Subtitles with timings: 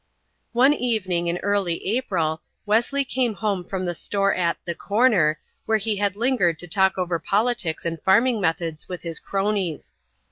[0.53, 5.77] One evening in early April Wesley came home from the store at "the Corner," where
[5.77, 9.93] he had lingered to talk over politics and farming methods with his cronies.